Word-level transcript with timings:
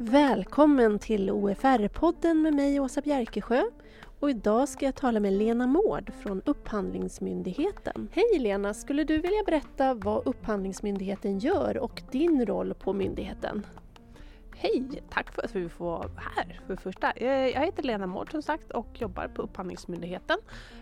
Välkommen 0.00 0.98
till 0.98 1.30
OFR-podden 1.30 2.42
med 2.42 2.54
mig 2.54 2.80
Åsa 2.80 3.00
Bjerkesjö. 3.00 3.62
Och 4.20 4.30
idag 4.30 4.68
ska 4.68 4.84
jag 4.84 4.94
tala 4.94 5.20
med 5.20 5.32
Lena 5.32 5.66
Mård 5.66 6.12
från 6.22 6.42
Upphandlingsmyndigheten. 6.46 8.08
Hej 8.12 8.38
Lena! 8.38 8.74
Skulle 8.74 9.04
du 9.04 9.18
vilja 9.18 9.42
berätta 9.46 9.94
vad 9.94 10.26
Upphandlingsmyndigheten 10.26 11.38
gör 11.38 11.78
och 11.78 12.02
din 12.12 12.46
roll 12.46 12.74
på 12.74 12.92
myndigheten? 12.92 13.66
Hej! 14.60 15.02
Tack 15.10 15.32
för 15.32 15.42
att 15.42 15.56
vi 15.56 15.68
får 15.68 15.84
vara 15.84 16.10
här 16.16 16.60
för 16.66 16.74
det 16.74 16.80
första. 16.80 17.10
Eh, 17.10 17.28
jag 17.28 17.64
heter 17.64 17.82
Lena 17.82 18.06
Mård 18.06 18.30
som 18.30 18.42
sagt 18.42 18.70
och 18.70 18.86
jobbar 19.00 19.28
på 19.28 19.42
Upphandlingsmyndigheten 19.42 20.38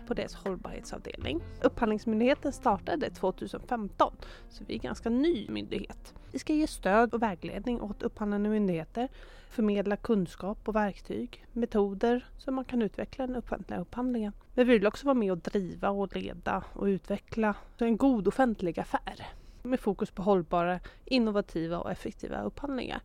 på 0.07 0.13
deras 0.13 0.35
hållbarhetsavdelning. 0.35 1.41
Upphandlingsmyndigheten 1.61 2.53
startade 2.53 3.09
2015 3.09 4.13
så 4.49 4.63
vi 4.67 4.73
är 4.73 4.77
en 4.77 4.81
ganska 4.83 5.09
ny 5.09 5.49
myndighet. 5.49 6.13
Vi 6.31 6.39
ska 6.39 6.53
ge 6.53 6.67
stöd 6.67 7.13
och 7.13 7.21
vägledning 7.21 7.81
åt 7.81 8.03
upphandlande 8.03 8.49
myndigheter, 8.49 9.07
förmedla 9.49 9.97
kunskap 9.97 10.67
och 10.67 10.75
verktyg, 10.75 11.45
metoder 11.53 12.25
så 12.37 12.51
man 12.51 12.65
kan 12.65 12.81
utveckla 12.81 13.27
den 13.27 13.35
offentliga 13.35 13.79
upphandlingen. 13.79 14.33
Men 14.53 14.67
vi 14.67 14.73
vill 14.73 14.87
också 14.87 15.05
vara 15.05 15.15
med 15.15 15.31
och 15.31 15.37
driva 15.37 15.89
och 15.89 16.15
leda 16.15 16.63
och 16.73 16.85
utveckla 16.85 17.55
en 17.77 17.97
god 17.97 18.27
offentlig 18.27 18.79
affär 18.79 19.27
med 19.63 19.79
fokus 19.79 20.11
på 20.11 20.21
hållbara, 20.21 20.79
innovativa 21.05 21.79
och 21.79 21.91
effektiva 21.91 22.41
upphandlingar. 22.41 23.01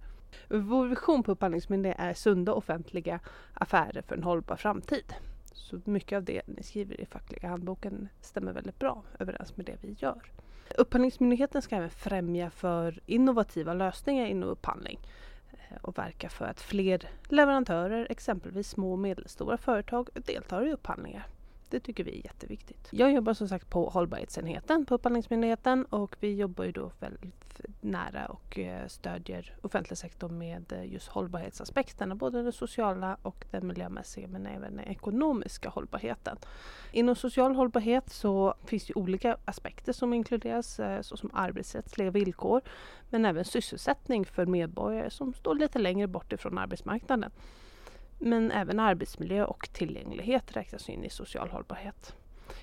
Vår 0.48 0.86
vision 0.86 1.22
på 1.22 1.32
Upphandlingsmyndigheten 1.32 2.06
är 2.06 2.14
sunda 2.14 2.52
offentliga 2.52 3.20
affärer 3.54 4.02
för 4.02 4.16
en 4.16 4.22
hållbar 4.22 4.56
framtid. 4.56 5.14
Så 5.52 5.80
mycket 5.84 6.16
av 6.16 6.24
det 6.24 6.42
ni 6.46 6.62
skriver 6.62 7.00
i 7.00 7.06
fackliga 7.06 7.48
handboken 7.48 8.08
stämmer 8.20 8.52
väldigt 8.52 8.78
bra 8.78 9.02
överens 9.18 9.56
med 9.56 9.66
det 9.66 9.76
vi 9.80 9.96
gör. 9.98 10.22
Upphandlingsmyndigheten 10.78 11.62
ska 11.62 11.76
även 11.76 11.90
främja 11.90 12.50
för 12.50 13.00
innovativa 13.06 13.74
lösningar 13.74 14.26
inom 14.26 14.48
upphandling 14.48 14.98
eh, 15.52 15.76
och 15.82 15.98
verka 15.98 16.28
för 16.28 16.44
att 16.44 16.60
fler 16.60 17.10
leverantörer, 17.28 18.06
exempelvis 18.10 18.68
små 18.68 18.92
och 18.92 18.98
medelstora 18.98 19.56
företag, 19.56 20.08
deltar 20.14 20.66
i 20.66 20.72
upphandlingar. 20.72 21.26
Det 21.72 21.80
tycker 21.80 22.04
vi 22.04 22.18
är 22.18 22.24
jätteviktigt. 22.24 22.88
Jag 22.90 23.12
jobbar 23.12 23.34
som 23.34 23.48
sagt 23.48 23.70
på 23.70 23.88
hållbarhetsenheten 23.88 24.86
på 24.86 24.94
Upphandlingsmyndigheten 24.94 25.84
och 25.84 26.16
vi 26.20 26.34
jobbar 26.34 26.64
ju 26.64 26.72
då 26.72 26.92
väldigt 27.00 27.60
nära 27.80 28.26
och 28.26 28.58
eh, 28.58 28.86
stödjer 28.86 29.54
offentlig 29.62 29.98
sektor 29.98 30.28
med 30.28 30.72
eh, 30.72 30.92
just 30.92 31.08
hållbarhetsaspekterna, 31.08 32.14
både 32.14 32.42
den 32.42 32.52
sociala 32.52 33.16
och 33.22 33.44
den 33.50 33.66
miljömässiga 33.66 34.28
men 34.28 34.46
även 34.46 34.76
den 34.76 34.86
ekonomiska 34.86 35.68
hållbarheten. 35.68 36.36
Inom 36.92 37.16
social 37.16 37.54
hållbarhet 37.54 38.10
så 38.12 38.54
finns 38.64 38.86
det 38.86 38.94
olika 38.94 39.36
aspekter 39.44 39.92
som 39.92 40.14
inkluderas 40.14 40.80
eh, 40.80 41.00
såsom 41.00 41.30
arbetsrättsliga 41.32 42.10
villkor 42.10 42.60
men 43.10 43.24
även 43.24 43.44
sysselsättning 43.44 44.24
för 44.24 44.46
medborgare 44.46 45.10
som 45.10 45.34
står 45.34 45.54
lite 45.54 45.78
längre 45.78 46.06
bort 46.06 46.32
ifrån 46.32 46.58
arbetsmarknaden. 46.58 47.30
Men 48.24 48.50
även 48.50 48.80
arbetsmiljö 48.80 49.44
och 49.44 49.68
tillgänglighet 49.72 50.56
räknas 50.56 50.88
in 50.88 51.04
i 51.04 51.10
social 51.10 51.50
hållbarhet. 51.50 52.14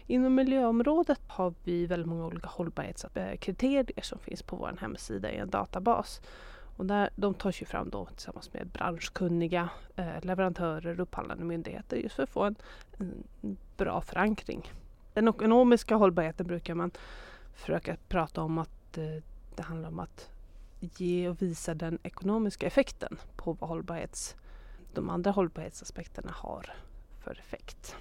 Inom 0.08 0.36
miljöområdet 0.36 1.20
har 1.28 1.54
vi 1.64 1.86
väldigt 1.86 2.08
många 2.08 2.26
olika 2.26 2.48
hållbarhetskriterier 2.48 3.86
eh, 3.96 4.02
som 4.02 4.20
finns 4.20 4.44
på 4.44 4.56
vår 4.56 4.78
hemsida 4.82 5.32
i 5.32 5.38
en 5.38 5.50
databas. 5.50 6.22
Och 6.78 6.86
där, 6.86 7.10
de 7.16 7.34
tas 7.34 7.62
ju 7.62 7.66
fram 7.66 7.90
då 7.90 8.06
tillsammans 8.06 8.54
med 8.54 8.68
branschkunniga 8.68 9.70
eh, 9.96 10.22
leverantörer 10.22 10.94
och 10.94 11.00
upphandlande 11.00 11.44
myndigheter 11.44 11.98
just 11.98 12.16
för 12.16 12.24
att 12.24 12.30
få 12.30 12.44
en, 12.44 12.56
en, 12.98 13.24
bra 13.78 14.02
förankring. 14.02 14.72
Den 15.14 15.28
ekonomiska 15.28 15.96
hållbarheten 15.96 16.48
brukar 16.48 16.76
man 16.76 16.92
försöka 17.56 17.98
prata 18.08 18.42
om 18.42 18.58
att 18.58 18.98
eh, 18.98 19.24
det 19.56 19.64
handlar 19.64 19.90
om 19.90 20.00
att 20.00 20.30
ge 20.80 21.30
och 21.30 21.42
visa 21.42 21.74
den 21.74 22.00
ekonomiska 22.04 22.68
effekten 22.68 23.18
på 23.36 23.54
vad 23.54 23.70
hållbarhets 23.70 24.36
de 24.94 25.10
andra 25.10 25.32
hållbarhetsaspekterna 25.32 26.32
har 26.32 26.74
för 27.20 27.40
effekt. 27.40 27.96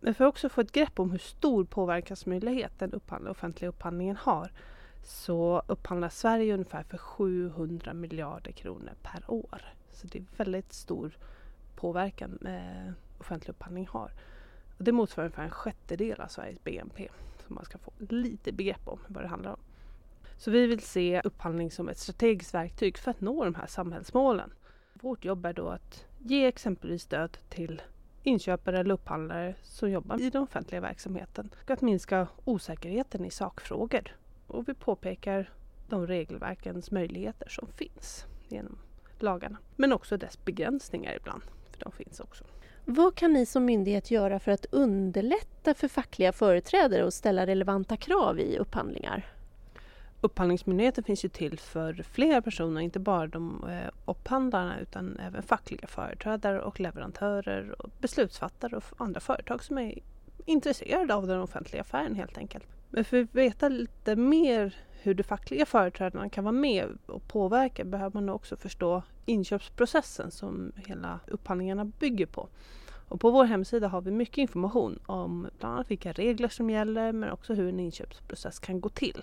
Men 0.00 0.14
för 0.14 0.24
att 0.24 0.28
också 0.28 0.48
få 0.48 0.60
ett 0.60 0.72
grepp 0.72 0.98
om 1.00 1.10
hur 1.10 1.18
stor 1.18 1.64
påverkansmöjlighet 1.64 2.72
den 2.78 2.92
upphandling, 2.92 3.30
offentliga 3.30 3.68
upphandlingen 3.68 4.16
har 4.16 4.50
så 5.02 5.62
upphandlar 5.66 6.08
Sverige 6.08 6.54
ungefär 6.54 6.82
för 6.82 6.98
700 6.98 7.94
miljarder 7.94 8.52
kronor 8.52 8.92
per 9.02 9.30
år. 9.30 9.62
Så 9.92 10.06
det 10.06 10.18
är 10.18 10.24
väldigt 10.36 10.72
stor 10.72 11.18
påverkan 11.74 12.38
eh, 12.46 12.92
offentlig 13.18 13.50
upphandling 13.50 13.86
har. 13.86 14.12
Och 14.78 14.84
det 14.84 14.92
motsvarar 14.92 15.26
ungefär 15.26 15.42
en 15.42 15.50
sjättedel 15.50 16.20
av 16.20 16.26
Sveriges 16.26 16.64
BNP. 16.64 17.08
Så 17.46 17.54
man 17.54 17.64
ska 17.64 17.78
få 17.78 17.92
lite 17.98 18.52
begrepp 18.52 18.88
om 18.88 18.98
vad 19.06 19.24
det 19.24 19.28
handlar 19.28 19.50
om. 19.50 19.60
Så 20.38 20.50
vi 20.50 20.66
vill 20.66 20.80
se 20.80 21.20
upphandling 21.24 21.70
som 21.70 21.88
ett 21.88 21.98
strategiskt 21.98 22.54
verktyg 22.54 22.98
för 22.98 23.10
att 23.10 23.20
nå 23.20 23.44
de 23.44 23.54
här 23.54 23.66
samhällsmålen. 23.66 24.50
Vårt 25.00 25.24
jobb 25.24 25.46
är 25.46 25.52
då 25.52 25.68
att 25.68 26.04
ge 26.18 26.46
exempelvis 26.46 27.02
stöd 27.02 27.38
till 27.48 27.82
inköpare 28.22 28.78
eller 28.78 28.94
upphandlare 28.94 29.54
som 29.62 29.90
jobbar 29.90 30.20
i 30.20 30.30
den 30.30 30.42
offentliga 30.42 30.80
verksamheten 30.80 31.50
och 31.64 31.70
att 31.70 31.82
minska 31.82 32.28
osäkerheten 32.44 33.24
i 33.24 33.30
sakfrågor. 33.30 34.16
Och 34.46 34.68
vi 34.68 34.74
påpekar 34.74 35.50
de 35.88 36.06
regelverkens 36.06 36.90
möjligheter 36.90 37.48
som 37.48 37.68
finns 37.68 38.26
genom 38.48 38.78
lagarna. 39.18 39.56
Men 39.76 39.92
också 39.92 40.16
dess 40.16 40.44
begränsningar 40.44 41.16
ibland, 41.16 41.42
för 41.70 41.80
de 41.80 41.92
finns 41.92 42.20
också. 42.20 42.44
Vad 42.84 43.14
kan 43.14 43.32
ni 43.32 43.46
som 43.46 43.64
myndighet 43.64 44.10
göra 44.10 44.40
för 44.40 44.52
att 44.52 44.66
underlätta 44.70 45.74
för 45.74 45.88
fackliga 45.88 46.32
företrädare 46.32 47.06
att 47.06 47.14
ställa 47.14 47.46
relevanta 47.46 47.96
krav 47.96 48.40
i 48.40 48.58
upphandlingar? 48.58 49.35
Upphandlingsmyndigheten 50.26 51.04
finns 51.04 51.24
ju 51.24 51.28
till 51.28 51.58
för 51.58 52.02
fler 52.10 52.40
personer, 52.40 52.80
inte 52.80 52.98
bara 52.98 53.26
de 53.26 53.64
eh, 53.68 53.90
upphandlarna 54.04 54.80
utan 54.80 55.18
även 55.18 55.42
fackliga 55.42 55.86
företrädare 55.86 56.60
och 56.60 56.80
leverantörer 56.80 57.82
och 57.82 57.90
beslutsfattare 58.00 58.76
och 58.76 58.84
andra 58.96 59.20
företag 59.20 59.64
som 59.64 59.78
är 59.78 59.98
intresserade 60.46 61.14
av 61.14 61.26
den 61.26 61.40
offentliga 61.40 61.80
affären 61.80 62.14
helt 62.14 62.38
enkelt. 62.38 62.64
Men 62.90 63.04
för 63.04 63.22
att 63.22 63.34
veta 63.34 63.68
lite 63.68 64.16
mer 64.16 64.76
hur 65.02 65.14
de 65.14 65.22
fackliga 65.22 65.66
företrädarna 65.66 66.28
kan 66.28 66.44
vara 66.44 66.52
med 66.52 66.98
och 67.06 67.28
påverka 67.28 67.84
behöver 67.84 68.20
man 68.20 68.28
också 68.28 68.56
förstå 68.56 69.02
inköpsprocessen 69.26 70.30
som 70.30 70.72
hela 70.86 71.20
upphandlingarna 71.26 71.84
bygger 71.84 72.26
på. 72.26 72.48
Och 73.08 73.20
på 73.20 73.30
vår 73.30 73.44
hemsida 73.44 73.88
har 73.88 74.00
vi 74.00 74.10
mycket 74.10 74.38
information 74.38 74.98
om 75.06 75.48
bland 75.58 75.74
annat 75.74 75.90
vilka 75.90 76.12
regler 76.12 76.48
som 76.48 76.70
gäller 76.70 77.12
men 77.12 77.30
också 77.30 77.54
hur 77.54 77.68
en 77.68 77.80
inköpsprocess 77.80 78.58
kan 78.58 78.80
gå 78.80 78.88
till. 78.88 79.22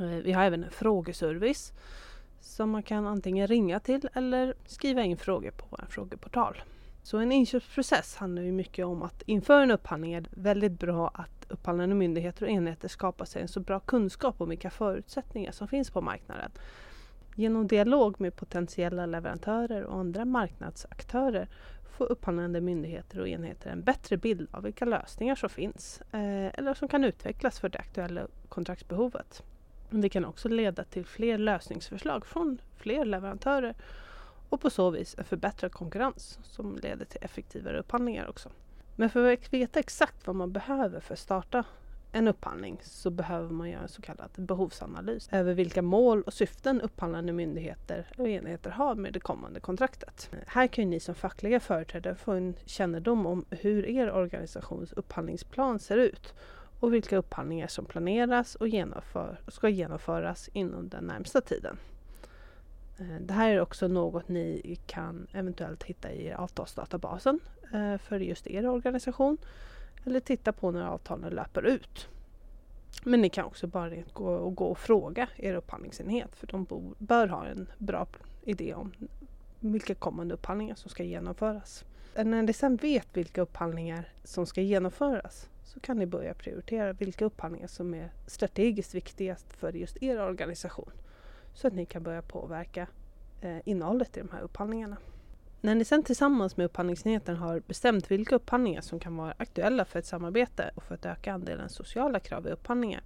Eh, 0.00 0.06
vi 0.06 0.32
har 0.32 0.44
även 0.44 0.64
en 0.64 0.70
frågeservice 0.70 1.72
som 2.40 2.70
man 2.70 2.82
kan 2.82 3.06
antingen 3.06 3.46
ringa 3.46 3.80
till 3.80 4.08
eller 4.14 4.54
skriva 4.66 5.02
in 5.02 5.16
frågor 5.16 5.50
på 5.50 5.66
vår 5.70 5.84
frågeportal. 5.88 6.62
Så 7.02 7.18
en 7.18 7.32
inköpsprocess 7.32 8.16
handlar 8.16 8.42
ju 8.42 8.52
mycket 8.52 8.86
om 8.86 9.02
att 9.02 9.22
inför 9.26 9.62
en 9.62 9.70
upphandling 9.70 10.12
är 10.12 10.20
det 10.20 10.30
väldigt 10.32 10.72
bra 10.72 11.10
att 11.14 11.46
upphandlande 11.48 11.94
myndigheter 11.94 12.44
och 12.44 12.50
enheter 12.50 12.88
skapar 12.88 13.24
sig 13.24 13.42
en 13.42 13.48
så 13.48 13.60
bra 13.60 13.80
kunskap 13.80 14.40
om 14.40 14.48
vilka 14.48 14.70
förutsättningar 14.70 15.52
som 15.52 15.68
finns 15.68 15.90
på 15.90 16.00
marknaden. 16.00 16.50
Genom 17.34 17.66
dialog 17.66 18.20
med 18.20 18.36
potentiella 18.36 19.06
leverantörer 19.06 19.82
och 19.82 19.98
andra 19.98 20.24
marknadsaktörer 20.24 21.48
får 21.96 22.12
upphandlande 22.12 22.60
myndigheter 22.60 23.20
och 23.20 23.28
enheter 23.28 23.70
en 23.70 23.82
bättre 23.82 24.16
bild 24.16 24.48
av 24.50 24.62
vilka 24.62 24.84
lösningar 24.84 25.34
som 25.34 25.48
finns 25.48 26.00
eh, 26.12 26.58
eller 26.58 26.74
som 26.74 26.88
kan 26.88 27.04
utvecklas 27.04 27.60
för 27.60 27.68
det 27.68 27.78
aktuella 27.78 28.26
kontraktsbehovet. 28.48 29.42
Det 29.90 30.08
kan 30.08 30.24
också 30.24 30.48
leda 30.48 30.84
till 30.84 31.06
fler 31.06 31.38
lösningsförslag 31.38 32.26
från 32.26 32.60
fler 32.76 33.04
leverantörer 33.04 33.74
och 34.48 34.60
på 34.60 34.70
så 34.70 34.90
vis 34.90 35.14
en 35.18 35.24
förbättrad 35.24 35.72
konkurrens 35.72 36.38
som 36.42 36.76
leder 36.82 37.04
till 37.04 37.18
effektivare 37.22 37.78
upphandlingar 37.78 38.28
också. 38.28 38.50
Men 38.96 39.10
för 39.10 39.32
att 39.32 39.52
veta 39.52 39.80
exakt 39.80 40.26
vad 40.26 40.36
man 40.36 40.52
behöver 40.52 41.00
för 41.00 41.14
att 41.14 41.18
starta 41.18 41.64
en 42.12 42.28
upphandling 42.28 42.78
så 42.82 43.10
behöver 43.10 43.50
man 43.50 43.70
göra 43.70 43.82
en 43.82 43.88
så 43.88 44.02
kallad 44.02 44.30
behovsanalys 44.34 45.28
över 45.32 45.54
vilka 45.54 45.82
mål 45.82 46.22
och 46.22 46.32
syften 46.32 46.80
upphandlande 46.80 47.32
myndigheter 47.32 48.06
och 48.18 48.28
enheter 48.28 48.70
har 48.70 48.94
med 48.94 49.12
det 49.12 49.20
kommande 49.20 49.60
kontraktet. 49.60 50.30
Här 50.46 50.66
kan 50.66 50.90
ni 50.90 51.00
som 51.00 51.14
fackliga 51.14 51.60
företrädare 51.60 52.14
få 52.14 52.32
en 52.32 52.54
kännedom 52.64 53.26
om 53.26 53.44
hur 53.50 53.86
er 53.86 54.10
organisations 54.10 54.92
upphandlingsplan 54.92 55.78
ser 55.78 55.96
ut 55.96 56.34
och 56.80 56.94
vilka 56.94 57.16
upphandlingar 57.16 57.68
som 57.68 57.84
planeras 57.84 58.54
och 58.54 58.68
genomför, 58.68 59.40
ska 59.48 59.68
genomföras 59.68 60.50
inom 60.52 60.88
den 60.88 61.04
närmsta 61.04 61.40
tiden. 61.40 61.78
Eh, 62.98 63.20
det 63.20 63.34
här 63.34 63.50
är 63.50 63.60
också 63.60 63.88
något 63.88 64.28
ni 64.28 64.78
kan 64.86 65.26
eventuellt 65.32 65.82
hitta 65.82 66.12
i 66.12 66.32
avtalsdatabasen 66.32 67.40
eh, 67.72 67.98
för 67.98 68.20
just 68.20 68.46
er 68.46 68.66
organisation 68.66 69.38
eller 70.04 70.20
titta 70.20 70.52
på 70.52 70.70
när 70.70 70.86
avtalen 70.86 71.32
löper 71.32 71.62
ut. 71.66 72.08
Men 73.04 73.20
ni 73.20 73.28
kan 73.28 73.44
också 73.44 73.66
bara 73.66 73.90
gå 74.12 74.26
och, 74.26 74.54
gå 74.54 74.66
och 74.66 74.78
fråga 74.78 75.28
er 75.36 75.54
upphandlingsenhet 75.54 76.36
för 76.36 76.46
de 76.46 76.94
bör 76.98 77.28
ha 77.28 77.46
en 77.46 77.66
bra 77.78 78.06
idé 78.42 78.74
om 78.74 78.92
vilka 79.60 79.94
kommande 79.94 80.34
upphandlingar 80.34 80.74
som 80.74 80.90
ska 80.90 81.02
genomföras. 81.02 81.84
När 82.24 82.42
ni 82.42 82.52
sen 82.52 82.76
vet 82.76 83.08
vilka 83.12 83.40
upphandlingar 83.40 84.08
som 84.24 84.46
ska 84.46 84.60
genomföras 84.60 85.48
så 85.64 85.80
kan 85.80 85.98
ni 85.98 86.06
börja 86.06 86.34
prioritera 86.34 86.92
vilka 86.92 87.24
upphandlingar 87.24 87.68
som 87.68 87.94
är 87.94 88.12
strategiskt 88.26 88.94
viktigast 88.94 89.52
för 89.52 89.72
just 89.72 90.02
er 90.02 90.20
organisation. 90.20 90.90
Så 91.54 91.66
att 91.66 91.74
ni 91.74 91.86
kan 91.86 92.02
börja 92.02 92.22
påverka 92.22 92.86
eh, 93.40 93.58
innehållet 93.64 94.16
i 94.16 94.20
de 94.20 94.28
här 94.32 94.40
upphandlingarna. 94.40 94.96
När 95.60 95.74
ni 95.74 95.84
sen 95.84 96.02
tillsammans 96.02 96.56
med 96.56 96.66
upphandlingsenheten 96.66 97.36
har 97.36 97.60
bestämt 97.60 98.10
vilka 98.10 98.36
upphandlingar 98.36 98.80
som 98.80 99.00
kan 99.00 99.16
vara 99.16 99.34
aktuella 99.36 99.84
för 99.84 99.98
ett 99.98 100.06
samarbete 100.06 100.70
och 100.74 100.82
för 100.82 100.94
att 100.94 101.06
öka 101.06 101.32
andelen 101.32 101.68
sociala 101.68 102.20
krav 102.20 102.46
i 102.46 102.50
upphandlingar 102.50 103.02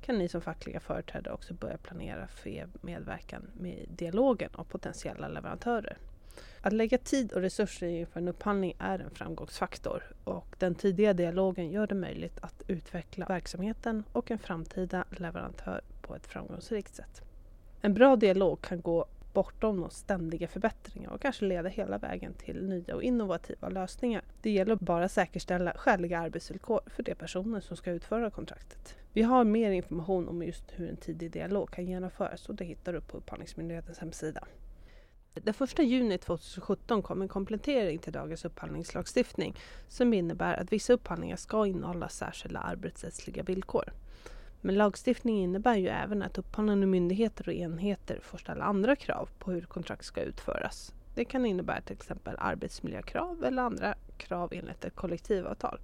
kan 0.00 0.18
ni 0.18 0.28
som 0.28 0.40
fackliga 0.40 0.80
företrädare 0.80 1.34
också 1.34 1.54
börja 1.54 1.78
planera 1.78 2.26
för 2.26 2.50
er 2.50 2.68
medverkan 2.80 3.50
med 3.54 3.86
dialogen 3.88 4.50
av 4.54 4.64
potentiella 4.64 5.28
leverantörer. 5.28 5.98
Att 6.64 6.72
lägga 6.72 6.98
tid 6.98 7.32
och 7.32 7.40
resurser 7.40 7.86
inför 7.86 8.20
en 8.20 8.28
upphandling 8.28 8.74
är 8.78 8.98
en 8.98 9.10
framgångsfaktor 9.10 10.02
och 10.24 10.56
den 10.58 10.74
tidiga 10.74 11.12
dialogen 11.12 11.70
gör 11.70 11.86
det 11.86 11.94
möjligt 11.94 12.38
att 12.40 12.62
utveckla 12.66 13.26
verksamheten 13.26 14.04
och 14.12 14.30
en 14.30 14.38
framtida 14.38 15.04
leverantör 15.10 15.80
på 16.02 16.14
ett 16.14 16.26
framgångsrikt 16.26 16.94
sätt. 16.94 17.22
En 17.80 17.94
bra 17.94 18.16
dialog 18.16 18.60
kan 18.62 18.80
gå 18.80 19.06
bortom 19.32 19.80
de 19.80 19.90
ständiga 19.90 20.48
förbättringar 20.48 21.10
och 21.10 21.20
kanske 21.20 21.44
leda 21.44 21.68
hela 21.68 21.98
vägen 21.98 22.34
till 22.34 22.68
nya 22.68 22.94
och 22.94 23.02
innovativa 23.02 23.68
lösningar. 23.68 24.22
Det 24.42 24.50
gäller 24.50 24.74
att 24.74 24.80
bara 24.80 25.08
säkerställa 25.08 25.72
skäliga 25.76 26.18
arbetsvillkor 26.18 26.80
för 26.86 27.02
de 27.02 27.14
personer 27.14 27.60
som 27.60 27.76
ska 27.76 27.90
utföra 27.90 28.30
kontraktet. 28.30 28.96
Vi 29.12 29.22
har 29.22 29.44
mer 29.44 29.70
information 29.70 30.28
om 30.28 30.42
just 30.42 30.64
hur 30.72 30.88
en 30.88 30.96
tidig 30.96 31.30
dialog 31.30 31.70
kan 31.70 31.86
genomföras 31.86 32.48
och 32.48 32.54
det 32.54 32.64
hittar 32.64 32.92
du 32.92 33.00
på 33.00 33.16
Upphandlingsmyndighetens 33.16 33.98
hemsida. 33.98 34.44
Den 35.34 35.54
1 35.60 35.78
juni 35.78 36.18
2017 36.18 37.02
kom 37.02 37.22
en 37.22 37.28
komplettering 37.28 37.98
till 37.98 38.12
dagens 38.12 38.44
upphandlingslagstiftning 38.44 39.56
som 39.88 40.14
innebär 40.14 40.60
att 40.60 40.72
vissa 40.72 40.92
upphandlingar 40.92 41.36
ska 41.36 41.66
innehålla 41.66 42.08
särskilda 42.08 42.60
arbetsrättsliga 42.60 43.42
villkor. 43.42 43.92
Men 44.60 44.74
lagstiftningen 44.74 45.42
innebär 45.42 45.76
ju 45.76 45.88
även 45.88 46.22
att 46.22 46.38
upphandlande 46.38 46.86
myndigheter 46.86 47.48
och 47.48 47.54
enheter 47.54 48.20
får 48.22 48.38
ställa 48.38 48.64
andra 48.64 48.96
krav 48.96 49.28
på 49.38 49.50
hur 49.50 49.62
kontrakt 49.62 50.04
ska 50.04 50.20
utföras. 50.20 50.94
Det 51.14 51.24
kan 51.24 51.46
innebära 51.46 51.80
till 51.80 51.96
exempel 51.96 52.36
arbetsmiljökrav 52.38 53.44
eller 53.44 53.62
andra 53.62 53.94
krav 54.16 54.52
enligt 54.52 54.84
ett 54.84 54.94
kollektivavtal. 54.94 55.80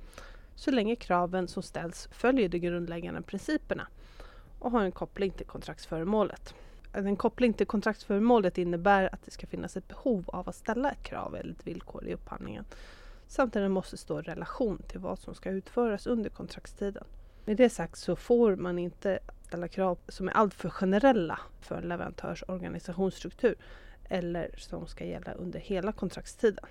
Så 0.55 0.71
länge 0.71 0.97
kraven 0.97 1.49
som 1.49 1.63
ställs 1.63 2.09
följer 2.13 2.49
de 2.49 2.59
grundläggande 2.59 3.23
principerna 3.23 3.87
och 4.59 4.71
har 4.71 4.83
en 4.83 4.93
koppling 4.93 5.31
till 5.31 5.47
kontraktsföremålet. 5.47 6.55
En 6.93 7.17
koppling 7.17 7.53
till 7.53 7.67
kontraktsföremålet 7.67 8.59
innebär 8.59 9.15
att 9.15 9.23
det 9.25 9.31
ska 9.31 9.47
finnas 9.47 9.77
ett 9.77 9.89
behov 9.89 10.25
av 10.27 10.49
att 10.49 10.55
ställa 10.55 10.91
ett 10.91 11.03
krav 11.03 11.37
eller 11.37 11.53
ett 11.53 11.67
villkor 11.67 12.07
i 12.07 12.15
upphandlingen 12.15 12.65
samt 13.27 13.57
att 13.57 13.63
det 13.63 13.69
måste 13.69 13.97
stå 13.97 14.19
i 14.19 14.23
relation 14.23 14.83
till 14.89 15.01
vad 15.01 15.19
som 15.19 15.35
ska 15.35 15.51
utföras 15.51 16.07
under 16.07 16.31
kontraktstiden. 16.31 17.05
Med 17.45 17.57
det 17.57 17.71
sagt 17.71 17.99
så 17.99 18.17
får 18.17 18.57
man 18.57 18.79
inte 18.79 19.19
ställa 19.47 19.69
krav 19.69 19.99
som 20.09 20.29
är 20.29 20.33
alltför 20.33 20.71
generella 20.71 21.39
för 21.61 21.75
en 21.75 21.89
leverantörs 21.89 22.45
organisationsstruktur 22.49 23.55
eller 24.09 24.55
som 24.57 24.87
ska 24.87 25.05
gälla 25.05 25.33
under 25.33 25.61
hela 25.61 25.93
kontraktstiden. 25.93 26.65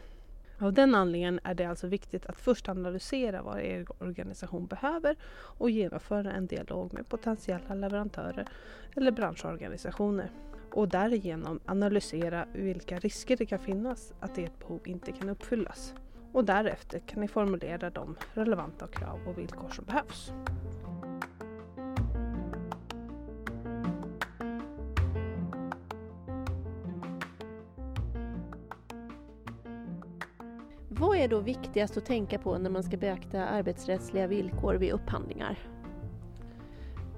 Av 0.62 0.74
den 0.74 0.96
anledningen 0.96 1.40
är 1.44 1.54
det 1.54 1.66
alltså 1.66 1.88
viktigt 1.88 2.26
att 2.26 2.40
först 2.40 2.70
analysera 2.70 3.42
vad 3.42 3.60
er 3.60 3.88
organisation 4.00 4.66
behöver 4.66 5.16
och 5.32 5.70
genomföra 5.70 6.32
en 6.32 6.48
dialog 6.48 6.94
med 6.94 7.10
potentiella 7.10 7.76
leverantörer 7.76 8.48
eller 8.96 9.12
branschorganisationer 9.12 10.32
och 10.72 10.88
därigenom 10.88 11.60
analysera 11.66 12.46
vilka 12.54 13.00
risker 13.00 13.38
det 13.38 13.46
kan 13.46 13.60
finnas 13.60 14.14
att 14.20 14.38
ert 14.38 14.60
behov 14.60 14.80
inte 14.86 15.12
kan 15.12 15.30
uppfyllas. 15.30 15.94
Och 16.32 16.46
därefter 16.46 17.00
kan 17.00 17.22
ni 17.22 17.28
formulera 17.28 17.90
de 17.90 18.16
relevanta 18.34 18.88
krav 18.88 19.20
och 19.28 19.38
villkor 19.38 19.70
som 19.70 19.86
behövs. 19.86 20.32
Är 31.20 31.28
då 31.28 31.40
viktigast 31.40 31.98
att 31.98 32.06
tänka 32.06 32.40
på 32.40 32.58
när 32.58 32.70
man 32.70 32.84
ska 32.84 32.98
beakta 32.98 33.46
arbetsrättsliga 33.46 34.28
villkor 34.28 34.76
vid 34.76 34.92
upphandlingar? 34.92 35.60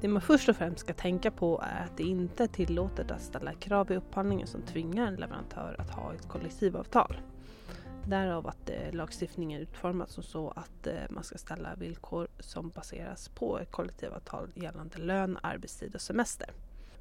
Det 0.02 0.08
man 0.08 0.22
först 0.22 0.50
och 0.50 0.56
främst 0.56 0.80
ska 0.80 0.94
tänka 0.94 1.32
på 1.32 1.64
är 1.64 1.84
att 1.84 1.98
det 1.98 2.04
inte 2.04 2.44
är 2.44 2.48
tillåtet 2.48 3.12
att 3.12 3.22
ställa 3.22 3.54
krav 3.54 3.92
i 3.92 3.96
upphandlingen 3.96 4.48
som 4.48 4.62
tvingar 4.62 5.08
en 5.08 5.16
leverantör 5.16 5.76
att 5.80 5.90
ha 5.90 6.14
ett 6.14 6.28
kollektivavtal. 6.28 7.22
Därav 8.06 8.48
att 8.48 8.70
eh, 8.70 8.94
lagstiftningen 8.94 9.60
är 9.60 9.64
utformad 9.64 10.10
som 10.10 10.24
så 10.24 10.50
att 10.50 10.88
eh, 10.88 10.94
man 11.10 11.24
ska 11.24 11.38
ställa 11.38 11.76
villkor 11.76 12.28
som 12.40 12.70
baseras 12.70 13.30
på 13.30 13.60
ett 13.60 13.72
kollektivavtal 13.72 14.50
gällande 14.56 14.98
lön, 14.98 15.38
arbetstid 15.42 15.96
och 15.96 16.02
semester. 16.02 16.50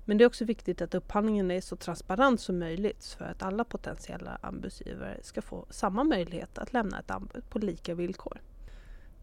Men 0.04 0.18
det 0.18 0.24
är 0.24 0.26
också 0.26 0.44
viktigt 0.44 0.82
att 0.82 0.94
upphandlingen 0.94 1.50
är 1.50 1.60
så 1.60 1.76
transparent 1.76 2.40
som 2.40 2.58
möjligt 2.58 3.04
för 3.18 3.24
att 3.24 3.42
alla 3.42 3.64
potentiella 3.64 4.38
anbudsgivare 4.40 5.18
ska 5.22 5.42
få 5.42 5.66
samma 5.70 6.04
möjlighet 6.04 6.58
att 6.58 6.72
lämna 6.72 6.98
ett 6.98 7.10
anbud 7.10 7.50
på 7.50 7.58
lika 7.58 7.94
villkor. 7.94 8.40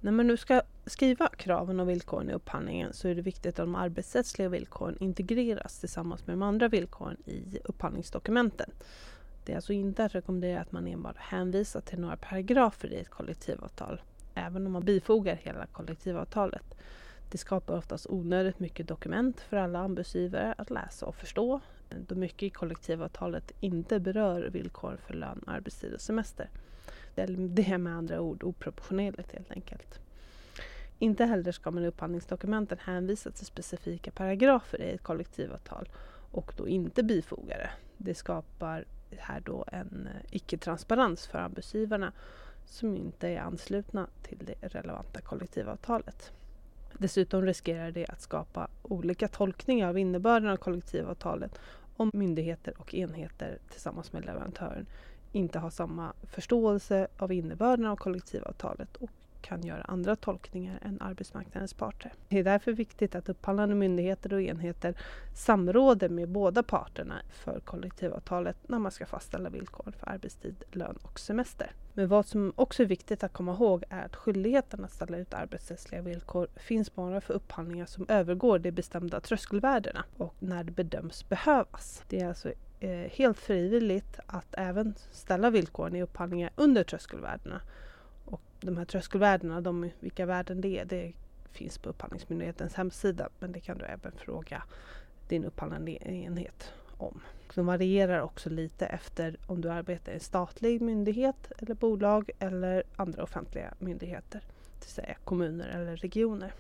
När 0.01 0.12
man 0.12 0.27
nu 0.27 0.38
ska 0.38 0.62
skriva 0.85 1.27
kraven 1.27 1.79
och 1.79 1.89
villkoren 1.89 2.29
i 2.29 2.33
upphandlingen 2.33 2.94
så 2.94 3.07
är 3.07 3.15
det 3.15 3.21
viktigt 3.21 3.59
att 3.59 3.65
de 3.65 3.75
arbetsrättsliga 3.75 4.50
villkoren 4.50 4.97
integreras 5.00 5.79
tillsammans 5.79 6.27
med 6.27 6.33
de 6.33 6.44
andra 6.44 6.68
villkoren 6.68 7.18
i 7.25 7.59
upphandlingsdokumenten. 7.63 8.71
Det 9.45 9.51
är 9.51 9.56
alltså 9.56 9.74
inte 9.74 10.06
att 10.06 10.15
rekommendera 10.15 10.62
att 10.62 10.71
man 10.71 10.88
enbart 10.88 11.18
hänvisar 11.18 11.81
till 11.81 12.00
några 12.00 12.18
paragrafer 12.18 12.94
i 12.94 13.00
ett 13.00 13.09
kollektivavtal, 13.09 14.01
även 14.33 14.65
om 14.65 14.71
man 14.71 14.85
bifogar 14.85 15.35
hela 15.35 15.65
kollektivavtalet. 15.65 16.77
Det 17.29 17.38
skapar 17.38 17.77
oftast 17.77 18.07
onödigt 18.09 18.59
mycket 18.59 18.88
dokument 18.88 19.41
för 19.41 19.57
alla 19.57 19.79
anbudsgivare 19.79 20.56
att 20.57 20.69
läsa 20.69 21.06
och 21.06 21.15
förstå 21.15 21.59
då 21.89 22.15
mycket 22.15 22.44
i 22.44 22.50
kollektivavtalet 22.50 23.51
inte 23.59 24.00
berör 24.00 24.50
villkor 24.50 24.97
för 25.07 25.13
lön, 25.13 25.44
arbetstid 25.47 25.94
och 25.94 26.01
semester. 26.01 26.50
Det 27.15 27.21
är 27.21 27.77
med 27.77 27.94
andra 27.94 28.21
ord 28.21 28.44
oproportionerligt 28.44 29.31
helt 29.31 29.51
enkelt. 29.51 30.00
Inte 31.00 31.25
heller 31.25 31.51
ska 31.51 31.71
man 31.71 31.83
i 31.83 31.88
upphandlingsdokumenten 31.88 32.77
hänvisa 32.81 33.31
till 33.31 33.45
specifika 33.45 34.12
paragrafer 34.12 34.81
i 34.81 34.91
ett 34.91 35.03
kollektivavtal 35.03 35.89
och 36.31 36.53
då 36.57 36.68
inte 36.68 37.03
bifoga 37.03 37.57
det. 37.57 37.69
Det 37.97 38.15
skapar 38.15 38.85
här 39.18 39.39
då 39.39 39.65
en 39.68 40.07
eh, 40.07 40.35
icke-transparens 40.35 41.27
för 41.27 41.39
anbudsgivarna 41.39 42.12
som 42.65 42.95
inte 42.97 43.27
är 43.27 43.39
anslutna 43.39 44.07
till 44.21 44.38
det 44.45 44.68
relevanta 44.68 45.21
kollektivavtalet. 45.21 46.31
Dessutom 46.94 47.45
riskerar 47.45 47.92
det 47.92 48.06
att 48.06 48.22
skapa 48.22 48.68
olika 48.81 49.28
tolkningar 49.28 49.89
av 49.89 49.98
innebörden 49.98 50.50
av 50.50 50.57
kollektivavtalet 50.57 51.60
om 51.95 52.12
myndigheter 52.13 52.74
och 52.78 52.94
enheter 52.94 53.57
tillsammans 53.69 54.13
med 54.13 54.25
leverantören 54.25 54.86
inte 55.32 55.60
har 55.60 55.70
samma 55.70 56.13
förståelse 56.24 57.08
av 57.17 57.32
innebörden 57.32 57.86
av 57.86 57.96
kollektivavtalet 57.96 58.96
och 58.96 59.10
kan 59.41 59.62
göra 59.62 59.82
andra 59.82 60.15
tolkningar 60.15 60.79
än 60.82 61.01
arbetsmarknadens 61.01 61.74
parter. 61.74 62.13
Det 62.27 62.39
är 62.39 62.44
därför 62.44 62.72
viktigt 62.72 63.15
att 63.15 63.29
upphandlande 63.29 63.75
myndigheter 63.75 64.34
och 64.34 64.41
enheter 64.41 64.98
samråder 65.36 66.10
med 66.10 66.29
båda 66.29 66.63
parterna 66.63 67.15
för 67.29 67.60
kollektivavtalet 67.60 68.58
när 68.67 68.79
man 68.79 68.91
ska 68.91 69.06
fastställa 69.06 69.50
villkor 69.50 69.94
för 70.00 70.10
arbetstid, 70.10 70.63
lön 70.72 70.98
och 71.01 71.20
semester. 71.20 71.72
Men 71.94 72.08
vad 72.08 72.25
som 72.25 72.53
också 72.56 72.84
är 72.84 72.88
viktigt 72.88 73.24
att 73.24 73.34
komma 73.34 73.53
ihåg 73.53 73.84
är 73.89 74.06
att 74.06 74.15
skyldigheten 74.15 74.86
att 74.86 74.91
ställa 74.91 75.17
ut 75.17 75.34
arbetsrättsliga 75.34 76.01
villkor 76.01 76.48
finns 76.56 76.96
bara 76.96 77.22
för 77.22 77.34
upphandlingar 77.34 77.86
som 77.86 78.06
övergår 78.10 78.60
de 78.60 78.72
bestämda 78.72 79.20
tröskelvärdena 79.20 80.06
och 80.17 80.36
när 80.39 80.63
det 80.63 80.72
bedöms 80.72 81.29
behövas. 81.29 82.03
Det 82.08 82.20
är 82.20 82.27
alltså 82.27 82.51
eh, 82.79 83.12
helt 83.12 83.38
frivilligt 83.38 84.20
att 84.25 84.56
även 84.58 84.96
ställa 85.12 85.50
villkoren 85.50 85.96
i 85.96 86.03
upphandlingar 86.03 86.51
under 86.56 86.84
tröskelvärdena 86.84 87.62
de 88.60 88.77
här 88.77 88.86
tröskelvärdena, 88.86 89.62
de, 89.62 89.89
vilka 90.00 90.25
värden 90.25 90.62
det 90.62 90.79
är, 90.79 90.86
det 90.86 91.13
finns 91.51 91.77
på 91.77 91.89
Upphandlingsmyndighetens 91.89 92.74
hemsida. 92.74 93.29
Men 93.39 93.51
det 93.51 93.60
kan 93.60 93.77
du 93.77 93.86
även 93.86 94.12
fråga 94.12 94.63
din 95.27 95.46
upphandlande 95.46 96.07
enhet 96.07 96.74
om. 96.98 97.22
De 97.55 97.65
varierar 97.65 98.22
också 98.22 98.50
lite 98.50 98.86
efter 98.86 99.38
om 99.48 99.62
du 99.62 99.69
arbetar 99.69 100.12
i 100.12 100.15
en 100.15 100.22
statlig 100.22 100.81
myndighet 100.81 101.51
eller 101.57 101.75
bolag 101.75 102.29
eller 102.39 102.84
andra 102.96 103.24
offentliga 103.24 103.74
myndigheter. 103.79 104.41
Det 104.79 104.86
vill 104.86 104.93
säga 104.93 105.15
kommuner 105.24 105.67
eller 105.67 105.96
regioner. 105.96 106.53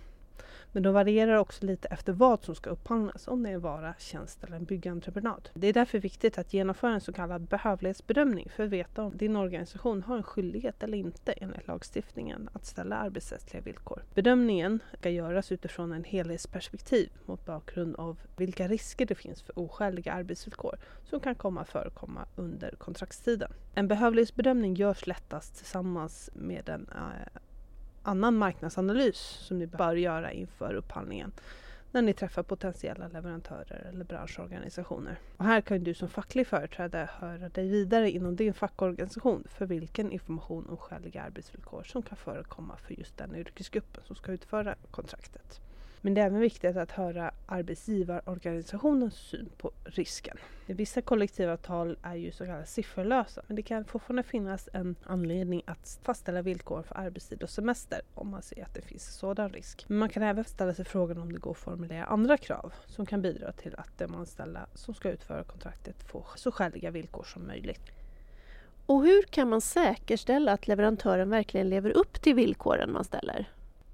Men 0.77 0.83
de 0.83 0.93
varierar 0.93 1.35
också 1.35 1.65
lite 1.65 1.87
efter 1.87 2.13
vad 2.13 2.43
som 2.43 2.55
ska 2.55 2.69
upphandlas, 2.69 3.27
om 3.27 3.43
det 3.43 3.49
är 3.49 3.53
en 3.53 3.61
vara, 3.61 3.93
tjänst 3.99 4.43
eller 4.43 4.55
en 4.55 4.65
byggentreprenad. 4.65 5.49
Det 5.53 5.67
är 5.67 5.73
därför 5.73 5.99
viktigt 5.99 6.37
att 6.37 6.53
genomföra 6.53 6.93
en 6.93 7.01
så 7.01 7.13
kallad 7.13 7.41
behövlighetsbedömning 7.41 8.49
för 8.55 8.63
att 8.63 8.69
veta 8.69 9.03
om 9.03 9.17
din 9.17 9.35
organisation 9.35 10.03
har 10.03 10.17
en 10.17 10.23
skyldighet 10.23 10.83
eller 10.83 10.97
inte 10.97 11.31
enligt 11.31 11.67
lagstiftningen 11.67 12.49
att 12.53 12.65
ställa 12.65 12.95
arbetsrättsliga 12.95 13.61
villkor. 13.61 14.03
Bedömningen 14.13 14.79
ska 14.99 15.09
göras 15.09 15.51
utifrån 15.51 15.91
en 15.91 16.03
helhetsperspektiv 16.03 17.09
mot 17.25 17.45
bakgrund 17.45 17.95
av 17.95 18.17
vilka 18.35 18.67
risker 18.67 19.05
det 19.05 19.15
finns 19.15 19.41
för 19.41 19.59
oskäliga 19.59 20.13
arbetsvillkor 20.13 20.75
som 21.03 21.19
kan 21.19 21.35
komma 21.35 21.61
att 21.61 21.69
förekomma 21.69 22.25
under 22.35 22.71
kontraktstiden. 22.71 23.51
En 23.73 23.87
behövlighetsbedömning 23.87 24.73
görs 24.73 25.07
lättast 25.07 25.57
tillsammans 25.57 26.29
med 26.33 26.69
en 26.69 26.89
eh, 26.95 27.41
annan 28.07 28.37
marknadsanalys 28.37 29.17
som 29.19 29.59
ni 29.59 29.67
bör 29.67 29.95
göra 29.95 30.31
inför 30.31 30.73
upphandlingen. 30.73 31.31
när 31.91 32.01
ni 32.01 32.13
träffar 32.13 32.43
potentiella 32.43 33.07
leverantörer 33.07 33.87
eller 33.89 34.05
branschorganisationer. 34.05 35.19
Och 35.37 35.45
här 35.45 35.61
kan 35.61 35.83
du 35.83 35.93
som 35.93 36.09
facklig 36.09 36.47
företrädare 36.47 37.09
höra 37.13 37.49
dig 37.49 37.69
vidare 37.69 38.11
inom 38.11 38.35
din 38.35 38.53
fackorganisation 38.53 39.43
för 39.49 39.65
vilken 39.65 40.11
information 40.11 40.69
om 40.69 40.77
skäliga 40.77 41.23
arbetsvillkor 41.23 41.83
som 41.83 42.01
kan 42.01 42.17
förekomma 42.17 42.77
för 42.77 42.93
just 42.93 43.17
den 43.17 43.35
yrkesgruppen 43.35 44.03
som 44.05 44.15
ska 44.15 44.31
utföra 44.31 44.75
kontraktet. 44.91 45.61
Men 46.01 46.13
det 46.13 46.21
är 46.21 46.25
även 46.25 46.39
viktigt 46.39 46.77
att 46.77 46.91
höra 46.91 47.31
arbetsgivarorganisationens 47.45 49.15
syn 49.15 49.49
på 49.57 49.71
risken. 49.83 50.37
Vissa 50.65 51.01
kollektivavtal 51.01 51.97
är 52.01 52.15
ju 52.15 52.31
så 52.31 52.45
kallade 52.45 52.65
sifferlösa 52.65 53.41
men 53.47 53.55
det 53.55 53.61
kan 53.61 53.85
fortfarande 53.85 54.23
finnas 54.23 54.69
en 54.73 54.95
anledning 55.03 55.61
att 55.65 55.99
fastställa 56.03 56.41
villkor 56.41 56.83
för 56.83 56.97
arbetstid 56.97 57.43
och 57.43 57.49
semester 57.49 58.01
om 58.13 58.29
man 58.29 58.41
ser 58.41 58.63
att 58.63 58.73
det 58.73 58.81
finns 58.81 59.07
en 59.07 59.13
sådan 59.13 59.49
risk. 59.49 59.85
Men 59.87 59.97
man 59.97 60.09
kan 60.09 60.23
även 60.23 60.43
ställa 60.43 60.73
sig 60.73 60.85
frågan 60.85 61.17
om 61.17 61.33
det 61.33 61.39
går 61.39 61.51
att 61.51 61.57
formulera 61.57 62.05
andra 62.05 62.37
krav 62.37 62.73
som 62.85 63.05
kan 63.05 63.21
bidra 63.21 63.51
till 63.51 63.75
att 63.75 63.97
de 63.97 64.15
anställda 64.15 64.67
som 64.73 64.93
ska 64.93 65.09
utföra 65.09 65.43
kontraktet 65.43 66.03
får 66.03 66.25
så 66.35 66.51
skäliga 66.51 66.91
villkor 66.91 67.23
som 67.23 67.47
möjligt. 67.47 67.91
Och 68.85 69.03
hur 69.03 69.23
kan 69.23 69.49
man 69.49 69.61
säkerställa 69.61 70.51
att 70.51 70.67
leverantören 70.67 71.29
verkligen 71.29 71.69
lever 71.69 71.89
upp 71.89 72.21
till 72.21 72.35
villkoren 72.35 72.91
man 72.91 73.03
ställer? 73.03 73.47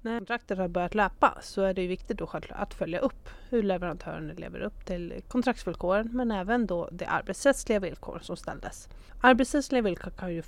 När 0.04 0.18
kontraktet 0.18 0.58
har 0.58 0.68
börjat 0.68 0.94
löpa 0.94 1.38
så 1.42 1.62
är 1.62 1.74
det 1.74 1.86
viktigt 1.86 2.18
då 2.18 2.30
att 2.48 2.74
följa 2.74 2.98
upp 2.98 3.28
hur 3.48 3.62
leverantören 3.62 4.28
lever 4.28 4.60
upp 4.60 4.84
till 4.84 5.22
kontraktsvillkoren 5.28 6.10
men 6.12 6.30
även 6.30 6.66
då 6.66 6.88
de 6.92 7.06
arbetsrättsliga 7.06 7.80
villkor 7.80 8.18
som 8.22 8.36
ställdes. 8.36 8.88
Arbetsrättsliga 9.20 9.82
villkor 9.82 10.10
kan 10.10 10.34
ju 10.34 10.42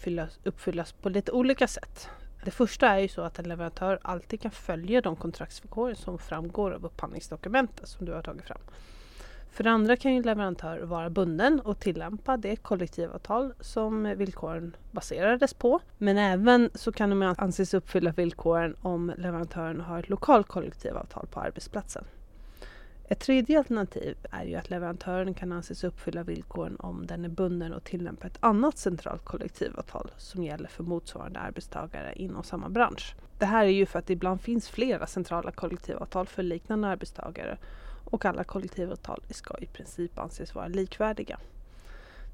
uppfyllas 0.45 0.93
på 0.93 1.09
lite 1.09 1.33
olika 1.33 1.69
sätt. 1.69 2.09
Det 2.45 2.51
första 2.51 2.89
är 2.89 2.99
ju 2.99 3.09
så 3.09 3.23
att 3.23 3.39
en 3.39 3.49
leverantör 3.49 3.99
alltid 4.03 4.41
kan 4.41 4.51
följa 4.51 5.01
de 5.01 5.17
kontraktsvillkor 5.17 5.95
som 5.95 6.19
framgår 6.19 6.71
av 6.71 6.85
upphandlingsdokumentet 6.87 7.89
som 7.89 8.07
du 8.07 8.13
har 8.13 8.23
tagit 8.23 8.45
fram. 8.45 8.61
För 9.57 9.65
det 9.65 9.71
andra 9.71 9.97
kan 9.97 10.15
ju 10.15 10.23
leverantör 10.23 10.79
vara 10.79 11.11
bunden 11.11 11.61
och 11.61 11.79
tillämpa 11.79 12.37
det 12.37 12.57
kollektivavtal 12.57 13.53
som 13.61 14.15
villkoren 14.17 14.77
baserades 14.91 15.55
på. 15.55 15.81
Men 15.99 16.19
även 16.19 16.71
så 16.75 16.93
kan 16.93 17.11
de 17.11 17.23
anses 17.39 17.75
uppfylla 17.75 18.13
villkoren 18.13 18.77
om 18.83 19.13
leverantören 19.17 19.81
har 19.81 19.99
ett 19.99 20.09
lokalt 20.09 20.49
kollektivavtal 20.49 21.27
på 21.27 21.41
arbetsplatsen. 21.41 22.05
Ett 23.09 23.21
tredje 23.21 23.59
alternativ 23.59 24.17
är 24.31 24.45
ju 24.45 24.55
att 24.55 24.71
leverantören 24.71 25.35
kan 25.35 25.53
anses 25.53 25.85
uppfylla 25.85 26.23
villkoren 26.23 26.77
om 26.79 27.07
den 27.07 27.25
är 27.25 27.29
bunden 27.29 27.73
och 27.73 27.85
tillämpar 27.85 28.27
ett 28.27 28.39
annat 28.41 28.79
centralt 28.79 29.25
kollektivavtal 29.25 30.11
som 30.17 30.45
gäller 30.45 30.69
för 30.69 30.83
motsvarande 30.83 31.41
arbetstagare 31.41 32.15
inom 32.17 32.43
samma 32.43 32.69
bransch. 32.69 33.15
Det 33.39 33.47
här 33.47 33.65
är 33.65 33.71
ju 33.71 33.87
för 33.87 33.99
att 33.99 34.07
det 34.07 34.13
ibland 34.13 34.41
finns 34.41 34.69
flera 34.69 35.07
centrala 35.07 35.51
kollektivavtal 35.51 36.27
för 36.27 36.43
liknande 36.43 36.89
arbetstagare 36.89 37.59
och 38.07 38.25
alla 38.25 38.45
kollektivavtal 38.45 39.23
ska 39.31 39.59
i 39.59 39.67
princip 39.67 40.19
anses 40.19 40.55
vara 40.55 40.69
likvärdiga. 40.69 41.39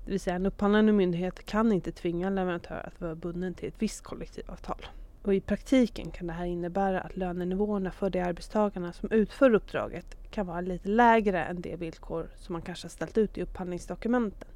Det 0.05 0.11
vill 0.11 0.21
säga 0.21 0.37
en 0.37 0.47
upphandlande 0.47 0.93
myndighet 0.93 1.47
kan 1.47 1.73
inte 1.73 1.93
tvinga 1.93 2.27
en 2.27 2.35
leverantör 2.35 2.83
att 2.87 3.01
vara 3.01 3.15
bunden 3.15 3.55
till 3.55 3.69
ett 3.69 3.75
visst 3.79 4.03
kollektivavtal. 4.03 4.87
Och 5.23 5.35
I 5.35 5.41
praktiken 5.41 6.11
kan 6.11 6.27
det 6.27 6.33
här 6.33 6.45
innebära 6.45 7.01
att 7.01 7.17
lönenivåerna 7.17 7.91
för 7.91 8.11
de 8.11 8.21
arbetstagarna 8.21 8.93
som 8.93 9.11
utför 9.11 9.55
uppdraget 9.55 10.31
kan 10.31 10.47
vara 10.47 10.61
lite 10.61 10.89
lägre 10.89 11.45
än 11.45 11.61
de 11.61 11.77
villkor 11.77 12.31
som 12.37 12.53
man 12.53 12.63
kanske 12.63 12.85
har 12.85 12.91
ställt 12.91 13.19
ut 13.19 13.39
i 13.39 13.43
upphandlingsdokumenten. 13.43 14.49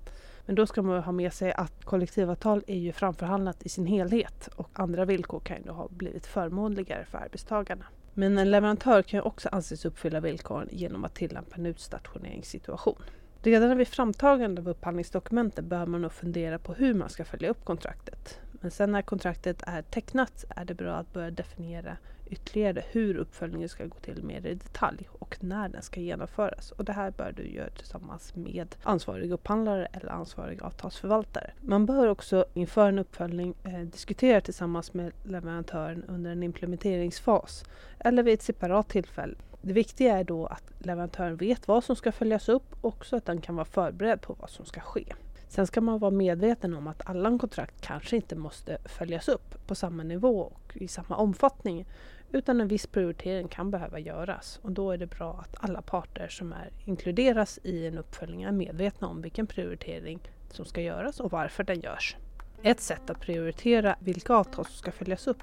Men 0.47 0.55
då 0.55 0.67
ska 0.67 0.83
man 0.83 1.03
ha 1.03 1.13
med 1.13 1.33
sig 1.33 1.53
att 1.53 1.85
kollektivavtal 1.85 2.65
är 2.67 2.79
ju 2.79 2.93
framförhandlat 2.93 3.63
i 3.63 3.69
sin 3.69 3.87
helhet 3.87 4.49
och 4.57 4.69
andra 4.73 5.05
villkor 5.05 5.41
kan 5.41 5.57
ju 5.57 5.63
då 5.63 5.73
ha 5.73 5.89
blivit 5.89 6.27
förmånligare 6.27 7.05
för 7.05 7.19
arbetstagarna. 7.19 7.85
Men 8.19 8.39
en 8.39 8.51
leverantör 8.51 9.03
kan 9.03 9.21
också 9.21 9.49
anses 9.53 9.85
uppfylla 9.85 10.21
villkoren 10.21 10.69
genom 10.73 11.05
att 11.05 11.15
tillämpa 11.15 11.57
en 11.57 11.67
utstationeringssituation. 11.67 13.03
Redan 13.43 13.79
vid 13.79 13.89
framtagande 13.89 14.61
av 14.61 14.69
upphandlingsdokumenten 14.69 15.69
bör 15.69 15.87
man 15.87 16.03
nog 16.03 16.13
fundera 16.13 16.59
på 16.59 16.75
hur 16.75 16.95
man 16.95 17.09
ska 17.09 17.25
följa 17.25 17.51
upp 17.51 17.65
kontraktet. 17.65 18.41
Men 18.61 18.71
sen 18.71 18.93
när 18.93 19.03
kontraktet 19.03 19.63
är 19.67 19.83
tecknat 19.83 20.45
är 20.49 20.65
det 20.65 20.75
bra 20.75 20.95
att 20.95 21.13
börja 21.13 21.31
definiera 21.31 21.97
ytterligare 22.27 22.85
hur 22.91 23.17
uppföljningen 23.17 23.69
ska 23.69 23.85
gå 23.85 23.97
till 23.97 24.23
mer 24.23 24.47
i 24.47 24.55
detalj 24.55 25.09
och 25.27 25.45
när 25.45 25.69
den 25.69 25.83
ska 25.83 26.01
genomföras. 26.01 26.71
Och 26.71 26.85
det 26.85 26.93
här 26.93 27.11
bör 27.11 27.33
du 27.37 27.49
göra 27.49 27.71
tillsammans 27.71 28.35
med 28.35 28.77
ansvarig 28.83 29.33
upphandlare 29.33 29.87
eller 29.93 30.11
ansvarig 30.11 30.63
avtalsförvaltare. 30.63 31.51
Man 31.61 31.87
bör 31.87 32.09
också 32.09 32.45
inför 32.55 32.89
en 32.89 32.99
uppföljning 32.99 33.55
eh, 33.65 33.81
diskutera 33.81 34.41
tillsammans 34.41 34.95
med 34.95 35.13
leverantören 35.25 36.05
under 36.09 36.31
en 36.31 36.43
implementeringsfas 36.43 37.65
eller 37.99 38.23
vid 38.23 38.35
ett 38.35 38.43
separat 38.43 38.89
tillfälle. 38.89 39.35
Det 39.63 39.73
viktiga 39.73 40.19
är 40.19 40.25
då 40.25 40.47
att 40.47 40.65
leverantören 40.79 41.37
vet 41.37 41.69
vad 41.69 41.85
som 41.85 41.97
ska 41.97 42.13
följas 42.13 42.49
upp 42.49 42.77
och 42.81 43.07
så 43.07 43.17
att 43.17 43.27
den 43.27 43.41
kan 43.41 43.55
vara 43.57 43.65
förberedd 43.65 44.21
på 44.21 44.37
vad 44.41 44.51
som 44.51 44.65
ska 44.65 44.81
ske. 44.81 45.05
Sen 45.49 45.67
ska 45.67 45.81
man 45.81 45.99
vara 45.99 46.11
medveten 46.11 46.75
om 46.75 46.87
att 46.87 47.09
alla 47.09 47.39
kontrakt 47.39 47.81
kanske 47.81 48.17
inte 48.17 48.37
måste 48.37 48.79
följas 48.85 49.29
upp 49.29 49.67
på 49.67 49.75
samma 49.75 50.03
nivå 50.03 50.41
och 50.41 50.77
i 50.77 50.89
samma 50.89 51.17
omfattning 51.17 51.87
utan 52.33 52.61
en 52.61 52.69
viss 52.69 52.87
prioritering 52.87 53.49
kan 53.49 53.71
behöva 53.71 53.99
göras 53.99 54.61
och 54.63 54.73
då 54.73 54.91
är 54.91 54.99
det 54.99 55.07
bra 55.07 55.33
att 55.41 55.65
alla 55.65 55.83
parter 55.83 56.29
som 56.29 56.53
är 56.53 56.71
inkluderas 56.85 57.59
i 57.63 57.87
en 57.87 57.99
uppföljning 57.99 58.43
är 58.43 58.53
medvetna 58.53 59.09
om 59.09 59.23
vilken 59.23 59.47
prioritering 59.47 60.21
som 60.51 60.65
ska 60.65 60.81
göras 60.81 61.21
och 61.21 61.31
varför 61.31 61.65
den 61.65 61.81
görs. 61.81 62.17
Ett 62.63 62.81
sätt 62.81 63.11
att 63.11 63.21
prioritera 63.21 63.97
vilka 64.01 64.35
avtal 64.35 64.65
som 64.65 64.75
ska 64.75 64.93
följas 64.93 65.27
upp 65.27 65.43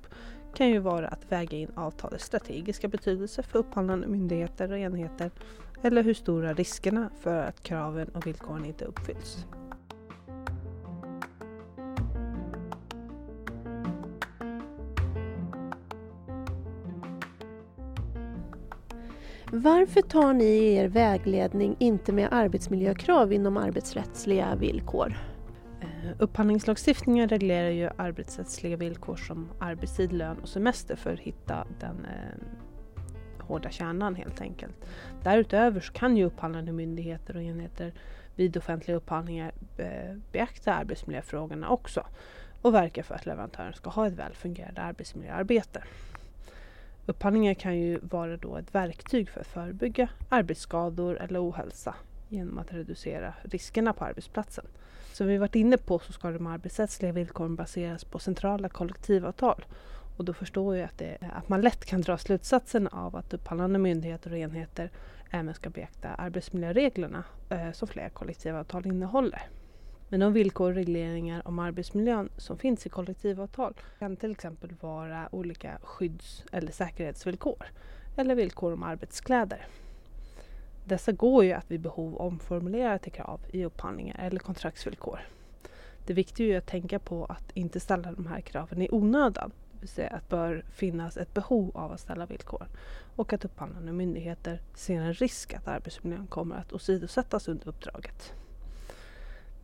kan 0.55 0.69
ju 0.69 0.79
vara 0.79 1.07
att 1.07 1.31
väga 1.31 1.57
in 1.57 1.71
avtalets 1.75 2.25
strategiska 2.25 2.87
betydelse 2.87 3.43
för 3.43 3.59
upphandlande 3.59 4.07
myndigheter 4.07 4.71
och 4.71 4.77
enheter 4.77 5.31
eller 5.81 6.03
hur 6.03 6.13
stora 6.13 6.53
riskerna 6.53 7.09
för 7.21 7.43
att 7.43 7.63
kraven 7.63 8.09
och 8.09 8.27
villkoren 8.27 8.65
inte 8.65 8.85
uppfylls. 8.85 9.45
Varför 19.55 20.01
tar 20.01 20.33
ni 20.33 20.45
i 20.45 20.75
er 20.75 20.87
vägledning 20.87 21.75
inte 21.79 22.11
med 22.11 22.29
arbetsmiljökrav 22.31 23.33
inom 23.33 23.57
arbetsrättsliga 23.57 24.55
villkor? 24.55 25.17
Eh, 25.81 26.11
upphandlingslagstiftningen 26.19 27.29
reglerar 27.29 27.69
ju 27.69 27.89
arbetsrättsliga 27.97 28.77
villkor 28.77 29.15
som 29.15 29.49
arbetstid, 29.59 30.13
lön 30.13 30.39
och 30.39 30.49
semester 30.49 30.95
för 30.95 31.13
att 31.13 31.19
hitta 31.19 31.67
den 31.79 32.05
eh, 32.05 32.45
hårda 33.45 33.69
kärnan 33.69 34.15
helt 34.15 34.41
enkelt. 34.41 34.75
Därutöver 35.23 35.79
så 35.79 35.93
kan 35.93 36.17
ju 36.17 36.25
upphandlande 36.25 36.71
myndigheter 36.71 37.35
och 37.35 37.43
enheter 37.43 37.93
vid 38.35 38.57
offentliga 38.57 38.97
upphandlingar 38.97 39.51
eh, 39.77 40.17
beakta 40.31 40.73
arbetsmiljöfrågorna 40.73 41.69
också 41.69 42.05
och 42.61 42.73
verka 42.73 43.03
för 43.03 43.15
att 43.15 43.25
leverantören 43.25 43.73
ska 43.73 43.89
ha 43.89 44.07
ett 44.07 44.13
väl 44.13 44.33
fungerande 44.33 44.81
arbetsmiljöarbete. 44.81 45.83
Upphandlingar 47.05 47.53
kan 47.53 47.79
ju 47.79 47.99
vara 48.01 48.37
då 48.37 48.57
ett 48.57 48.75
verktyg 48.75 49.29
för 49.29 49.41
att 49.41 49.47
förebygga 49.47 50.09
arbetsskador 50.29 51.21
eller 51.21 51.49
ohälsa 51.49 51.95
genom 52.29 52.59
att 52.59 52.73
reducera 52.73 53.33
riskerna 53.43 53.93
på 53.93 54.05
arbetsplatsen. 54.05 54.65
Som 55.13 55.27
vi 55.27 55.37
varit 55.37 55.55
inne 55.55 55.77
på 55.77 55.99
så 55.99 56.13
ska 56.13 56.31
de 56.31 56.47
arbetsrättsliga 56.47 57.11
villkoren 57.11 57.55
baseras 57.55 58.03
på 58.03 58.19
centrala 58.19 58.69
kollektivavtal. 58.69 59.65
Och 60.17 60.25
då 60.25 60.33
förstår 60.33 60.75
jag 60.75 60.85
att, 60.85 60.97
det, 60.97 61.17
att 61.33 61.49
man 61.49 61.61
lätt 61.61 61.85
kan 61.85 62.01
dra 62.01 62.17
slutsatsen 62.17 62.87
av 62.87 63.15
att 63.15 63.33
upphandlande 63.33 63.79
myndigheter 63.79 64.31
och 64.31 64.37
enheter 64.37 64.89
även 65.31 65.53
ska 65.53 65.69
beakta 65.69 66.09
arbetsmiljöreglerna 66.09 67.23
eh, 67.49 67.71
som 67.71 67.87
flera 67.87 68.09
kollektivavtal 68.09 68.87
innehåller. 68.87 69.41
Men 70.13 70.19
de 70.19 70.33
villkor 70.33 70.69
och 70.69 70.75
regleringar 70.75 71.47
om 71.47 71.59
arbetsmiljön 71.59 72.29
som 72.37 72.57
finns 72.57 72.85
i 72.85 72.89
kollektivavtal 72.89 73.73
kan 73.99 74.15
till 74.15 74.31
exempel 74.31 74.73
vara 74.81 75.29
olika 75.31 75.77
skydds 75.83 76.43
eller 76.51 76.71
säkerhetsvillkor 76.71 77.65
eller 78.15 78.35
villkor 78.35 78.73
om 78.73 78.83
arbetskläder. 78.83 79.67
Dessa 80.85 81.11
går 81.11 81.43
ju 81.43 81.51
att 81.51 81.71
vid 81.71 81.81
behov 81.81 82.17
omformulera 82.17 82.99
till 82.99 83.11
krav 83.11 83.39
i 83.51 83.65
upphandlingar 83.65 84.19
eller 84.19 84.39
kontraktsvillkor. 84.39 85.19
Det 86.05 86.13
viktiga 86.13 86.53
är 86.53 86.57
att 86.57 86.67
tänka 86.67 86.99
på 86.99 87.25
att 87.25 87.51
inte 87.53 87.79
ställa 87.79 88.11
de 88.11 88.27
här 88.27 88.41
kraven 88.41 88.81
i 88.81 88.89
onödan. 88.91 89.51
Det 89.71 89.79
vill 89.79 89.89
säga 89.89 90.09
att 90.09 90.29
det 90.29 90.35
bör 90.35 90.65
finnas 90.73 91.17
ett 91.17 91.33
behov 91.33 91.71
av 91.77 91.91
att 91.91 91.99
ställa 91.99 92.25
villkor 92.25 92.67
och 93.15 93.33
att 93.33 93.45
upphandlande 93.45 93.91
myndigheter 93.91 94.61
ser 94.75 95.01
en 95.01 95.13
risk 95.13 95.53
att 95.53 95.67
arbetsmiljön 95.67 96.27
kommer 96.27 96.55
att 96.55 96.73
åsidosättas 96.73 97.47
under 97.47 97.67
uppdraget. 97.67 98.33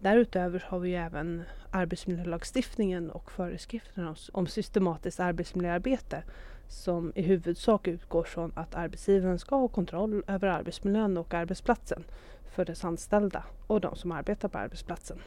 Därutöver 0.02 0.66
har 0.68 0.80
vi 0.80 0.90
ju 0.90 0.96
även 0.96 1.44
arbetsmiljölagstiftningen 1.72 3.12
och 3.12 3.32
föreskrifterna 3.32 4.16
om 4.32 4.48
systematiskt 4.48 5.20
arbetsmiljöarbete 5.20 6.24
som 6.68 7.12
i 7.16 7.22
huvudsak 7.22 7.88
utgår 7.88 8.24
från 8.24 8.52
att 8.56 8.76
arbetsgivaren 8.76 9.40
ska 9.40 9.56
ha 9.56 9.68
kontroll 9.68 10.24
över 10.28 10.48
arbetsmiljön 10.48 11.18
och 11.18 11.34
arbetsplatsen 11.34 12.04
för 12.52 12.66
dess 12.66 12.86
anställda 12.86 13.44
och 13.68 13.82
de 13.82 13.96
som 13.96 14.12
arbetar 14.12 14.50
på 14.50 14.58
arbetsplatsen. 14.58 15.22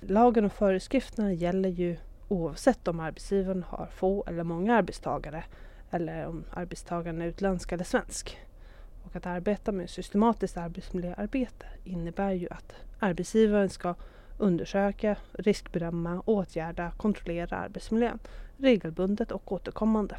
Lagen 0.00 0.44
och 0.44 0.52
föreskrifterna 0.52 1.32
gäller 1.32 1.68
ju 1.68 1.96
oavsett 2.28 2.88
om 2.88 3.00
arbetsgivaren 3.00 3.62
har 3.62 3.86
få 3.86 4.24
eller 4.26 4.44
många 4.44 4.76
arbetstagare 4.76 5.44
eller 5.90 6.26
om 6.26 6.44
arbetstagaren 6.50 7.22
är 7.22 7.26
utländsk 7.26 7.72
eller 7.72 7.84
svensk. 7.84 8.38
Och 9.04 9.16
att 9.16 9.26
arbeta 9.26 9.72
med 9.72 9.90
systematiskt 9.90 10.56
arbetsmiljöarbete 10.56 11.66
innebär 11.84 12.32
ju 12.32 12.48
att 12.50 12.74
arbetsgivaren 13.02 13.70
ska 13.70 13.94
undersöka, 14.38 15.16
riskbedöma, 15.32 16.22
åtgärda, 16.26 16.92
kontrollera 16.96 17.56
arbetsmiljön 17.56 18.18
regelbundet 18.56 19.32
och 19.32 19.52
återkommande. 19.52 20.16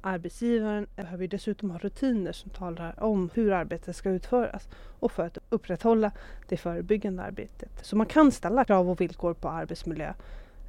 Arbetsgivaren 0.00 0.86
behöver 0.96 1.28
dessutom 1.28 1.70
ha 1.70 1.78
rutiner 1.78 2.32
som 2.32 2.50
talar 2.50 3.02
om 3.02 3.30
hur 3.34 3.52
arbetet 3.52 3.96
ska 3.96 4.10
utföras 4.10 4.68
och 5.00 5.12
för 5.12 5.26
att 5.26 5.38
upprätthålla 5.48 6.10
det 6.48 6.56
förebyggande 6.56 7.22
arbetet. 7.22 7.70
Så 7.82 7.96
man 7.96 8.06
kan 8.06 8.32
ställa 8.32 8.64
krav 8.64 8.90
och 8.90 9.00
villkor 9.00 9.34
på 9.34 9.48
arbetsmiljö 9.48 10.12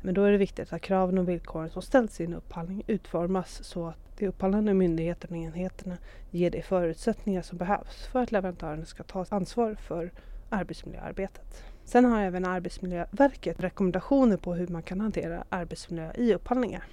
men 0.01 0.13
då 0.13 0.24
är 0.24 0.31
det 0.31 0.38
viktigt 0.38 0.74
att 0.74 0.81
kraven 0.81 1.17
och 1.17 1.29
villkoren 1.29 1.69
som 1.69 1.81
ställs 1.81 2.21
i 2.21 2.25
en 2.25 2.33
upphandling 2.33 2.83
utformas 2.88 3.63
så 3.63 3.88
att 3.88 4.17
de 4.17 4.27
upphandlande 4.27 4.74
myndigheterna 4.74 5.38
och 5.38 5.43
enheterna 5.43 5.98
ger 6.31 6.51
de 6.51 6.62
förutsättningar 6.62 7.41
som 7.41 7.57
behövs 7.57 8.07
för 8.12 8.19
att 8.24 8.31
leverantören 8.31 8.86
ska 8.86 9.03
ta 9.03 9.25
ansvar 9.29 9.75
för 9.75 10.12
arbetsmiljöarbetet. 10.49 11.63
Sen 11.85 12.05
har 12.05 12.21
även 12.21 12.45
Arbetsmiljöverket 12.45 13.59
rekommendationer 13.59 14.37
på 14.37 14.53
hur 14.53 14.67
man 14.67 14.83
kan 14.83 15.01
hantera 15.01 15.43
arbetsmiljö 15.49 16.11
i 16.15 16.33
upphandlingar. 16.33 16.83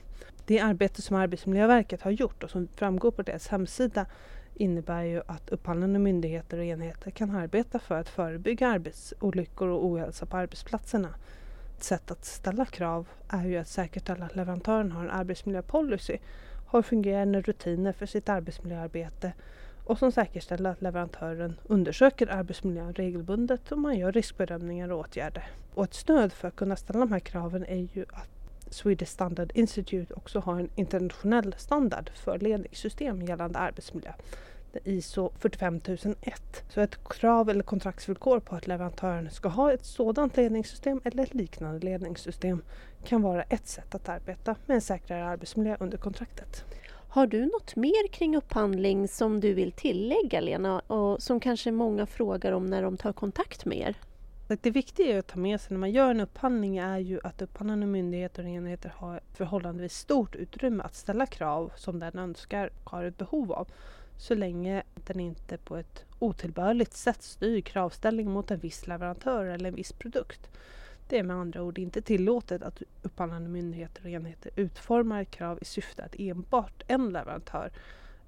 Det 0.46 0.60
arbete 0.60 1.02
som 1.02 1.16
Arbetsmiljöverket 1.16 2.02
har 2.02 2.10
gjort 2.10 2.44
och 2.44 2.50
som 2.50 2.68
framgår 2.68 3.10
på 3.10 3.22
deras 3.22 3.48
hemsida 3.48 4.06
innebär 4.54 5.02
ju 5.02 5.22
att 5.26 5.50
upphandlande 5.50 5.98
myndigheter 5.98 6.58
och 6.58 6.64
enheter 6.64 7.10
kan 7.10 7.30
arbeta 7.30 7.78
för 7.78 8.00
att 8.00 8.08
förebygga 8.08 8.68
arbetsolyckor 8.68 9.68
och 9.68 9.84
ohälsa 9.84 10.26
på 10.26 10.36
arbetsplatserna. 10.36 11.14
Ett 11.76 11.84
sätt 11.84 12.10
att 12.10 12.24
ställa 12.24 12.64
krav 12.64 13.08
är 13.28 13.44
ju 13.44 13.56
att 13.56 13.68
säkerställa 13.68 14.26
att 14.26 14.36
leverantören 14.36 14.92
har 14.92 15.04
en 15.04 15.10
arbetsmiljöpolicy, 15.10 16.18
har 16.66 16.82
fungerande 16.82 17.40
rutiner 17.40 17.92
för 17.92 18.06
sitt 18.06 18.28
arbetsmiljöarbete 18.28 19.32
och 19.86 19.98
som 19.98 20.12
säkerställer 20.12 20.70
att 20.70 20.82
leverantören 20.82 21.56
undersöker 21.64 22.26
arbetsmiljön 22.26 22.94
regelbundet 22.94 23.72
och 23.72 23.78
man 23.78 23.98
gör 23.98 24.12
riskbedömningar 24.12 24.92
och 24.92 24.98
åtgärder. 25.00 25.50
Och 25.74 25.84
ett 25.84 25.94
stöd 25.94 26.32
för 26.32 26.48
att 26.48 26.56
kunna 26.56 26.76
ställa 26.76 27.00
de 27.00 27.12
här 27.12 27.20
kraven 27.20 27.64
är 27.64 27.88
ju 27.94 28.04
att 28.08 28.30
Swedish 28.70 29.08
Standard 29.08 29.52
Institute 29.54 30.14
också 30.14 30.40
har 30.40 30.60
en 30.60 30.70
internationell 30.74 31.54
standard 31.58 32.10
för 32.14 32.38
ledningssystem 32.38 33.22
gällande 33.22 33.58
arbetsmiljö. 33.58 34.12
ISO 34.84 35.32
45001. 35.38 36.64
Så 36.68 36.80
ett 36.80 37.08
krav 37.08 37.50
eller 37.50 37.62
kontraktsvillkor 37.62 38.40
på 38.40 38.56
att 38.56 38.66
leverantören 38.66 39.30
ska 39.30 39.48
ha 39.48 39.72
ett 39.72 39.84
sådant 39.84 40.36
ledningssystem 40.36 41.00
eller 41.04 41.22
ett 41.22 41.34
liknande 41.34 41.86
ledningssystem 41.86 42.62
kan 43.04 43.22
vara 43.22 43.42
ett 43.42 43.66
sätt 43.68 43.94
att 43.94 44.08
arbeta 44.08 44.56
med 44.66 44.74
en 44.74 44.80
säkrare 44.80 45.24
arbetsmiljö 45.24 45.76
under 45.80 45.98
kontraktet. 45.98 46.64
Har 47.16 47.26
du 47.26 47.46
något 47.46 47.76
mer 47.76 48.08
kring 48.08 48.36
upphandling 48.36 49.08
som 49.08 49.40
du 49.40 49.54
vill 49.54 49.72
tillägga 49.72 50.40
Lena 50.40 50.80
och 50.80 51.22
som 51.22 51.40
kanske 51.40 51.72
många 51.72 52.06
frågar 52.06 52.52
om 52.52 52.66
när 52.66 52.82
de 52.82 52.96
tar 52.96 53.12
kontakt 53.12 53.64
med 53.64 53.78
er? 53.78 53.94
Det 54.62 54.70
viktiga 54.70 55.18
att 55.18 55.26
ta 55.26 55.38
med 55.38 55.60
sig 55.60 55.68
när 55.70 55.78
man 55.78 55.90
gör 55.90 56.10
en 56.10 56.20
upphandling 56.20 56.76
är 56.76 56.98
ju 56.98 57.20
att 57.22 57.42
upphandlande 57.42 57.86
myndigheter 57.86 58.42
och 58.42 58.48
enheter 58.48 58.92
har 58.96 59.20
förhållandevis 59.34 59.98
stort 59.98 60.34
utrymme 60.34 60.84
att 60.84 60.94
ställa 60.94 61.26
krav 61.26 61.72
som 61.76 61.98
den 61.98 62.18
önskar 62.18 62.70
och 62.84 62.90
har 62.90 63.04
ett 63.04 63.18
behov 63.18 63.52
av. 63.52 63.68
Så 64.18 64.34
länge 64.34 64.82
den 64.94 65.20
inte 65.20 65.58
på 65.58 65.76
ett 65.76 66.04
otillbörligt 66.18 66.94
sätt 66.94 67.22
styr 67.22 67.60
kravställning 67.60 68.30
mot 68.30 68.50
en 68.50 68.58
viss 68.58 68.86
leverantör 68.86 69.44
eller 69.44 69.68
en 69.68 69.74
viss 69.74 69.92
produkt. 69.92 70.50
Det 71.08 71.18
är 71.18 71.22
med 71.22 71.36
andra 71.36 71.62
ord 71.62 71.78
inte 71.78 72.02
tillåtet 72.02 72.62
att 72.62 72.82
upphandlande 73.02 73.48
myndigheter 73.48 74.02
och 74.04 74.10
enheter 74.10 74.52
utformar 74.56 75.24
krav 75.24 75.58
i 75.60 75.64
syfte 75.64 76.04
att 76.04 76.14
enbart 76.18 76.82
en 76.86 77.12
leverantör 77.12 77.70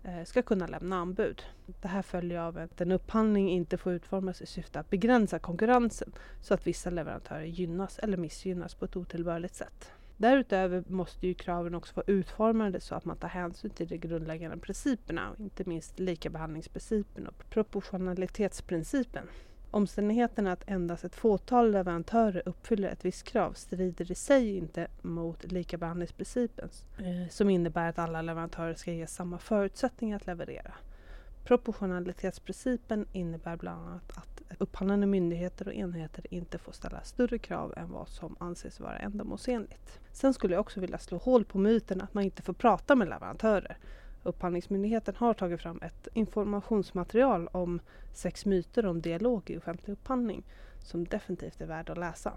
eh, 0.05 0.25
ska 0.25 0.43
kunna 0.43 0.67
lämna 0.67 0.97
anbud. 0.97 1.43
Det 1.67 1.89
här 1.89 2.03
följer 2.03 2.41
av 2.41 2.59
att 2.59 2.81
en 2.81 2.93
upphandling 2.93 3.51
inte 3.51 3.79
får 3.79 3.93
utformas 3.93 4.43
i 4.43 4.47
syfte 4.47 4.81
att 4.81 4.91
begränsa 4.91 5.39
konkurrensen 5.39 6.13
så 6.43 6.55
att 6.55 6.67
vissa 6.67 6.91
leverantörer 6.91 7.45
gynnas 7.45 7.99
eller 7.99 8.17
missgynnas 8.17 8.75
på 8.75 8.85
ett 8.85 8.97
otillbörligt 8.97 9.55
sätt. 9.55 9.93
Därutöver 10.17 10.85
måste 10.87 11.27
ju 11.27 11.35
kraven 11.35 11.75
också 11.75 11.93
vara 11.95 12.07
utformade 12.07 12.81
så 12.81 12.95
att 12.95 13.05
man 13.05 13.17
tar 13.17 13.29
hänsyn 13.29 13.71
till 13.71 13.89
de 13.89 13.99
grundläggande 13.99 14.57
principerna, 14.57 15.35
inte 15.39 15.65
minst 15.69 15.99
likabehandlingsprincipen 15.99 17.27
och 17.27 17.51
proportionalitetsprincipen. 17.51 19.29
Omständigheten 19.71 20.47
att 20.47 20.65
endast 20.67 21.05
ett 21.05 21.15
fåtal 21.15 21.71
leverantörer 21.71 22.43
uppfyller 22.47 22.89
ett 22.89 23.05
visst 23.05 23.25
krav 23.25 23.53
strider 23.53 24.13
i 24.13 24.15
sig 24.15 24.57
inte 24.57 24.89
mot 25.03 25.53
likabehandlingsprincipen 25.53 26.69
eh, 26.99 27.29
som 27.31 27.51
innebär 27.51 27.89
att 27.89 27.99
alla 27.99 28.23
leverantörer 28.23 28.75
ska 28.75 28.93
ges 28.93 29.15
samma 29.15 29.39
förutsättningar 29.39 30.17
att 30.17 30.27
leverera. 30.27 30.75
Proportionalitetsprincipen 31.45 33.07
innebär 33.13 33.57
bland 33.57 33.87
annat 33.89 34.13
att 34.17 34.43
upphandlande 34.59 35.07
myndigheter 35.07 35.69
och 35.69 35.75
enheter 35.75 36.35
inte 36.35 36.59
får 36.59 36.73
ställa 36.73 37.01
större 37.01 37.39
krav 37.39 37.75
än 37.77 37.91
vad 37.91 38.09
som 38.09 38.37
anses 38.41 38.81
vara 38.81 38.99
ändamålsenligt. 38.99 40.01
Sen 40.13 40.35
skulle 40.35 40.55
jag 40.55 40.61
också 40.61 40.81
vilja 40.81 40.99
slå 40.99 41.19
hål 41.19 41.45
på 41.45 41.59
myten 41.59 42.01
att 42.01 42.15
man 42.15 42.25
inte 42.25 42.43
får 42.43 42.53
prata 42.53 42.97
med 42.97 43.09
leverantörer. 43.09 43.79
Upphandlingsmyndigheten 44.23 45.15
har 45.17 45.35
tagit 45.35 45.61
fram 45.61 45.83
ett 45.83 46.09
informationsmaterial 46.15 47.49
om 47.53 47.81
sex 48.13 48.47
myter 48.47 48.87
om 48.87 49.01
dialog 49.01 49.51
i 49.51 49.59
offentlig 49.59 49.93
upphandling 49.93 50.43
som 50.79 51.05
definitivt 51.05 51.61
är 51.61 51.67
värd 51.67 51.91
att 51.91 51.99
läsa. 51.99 52.33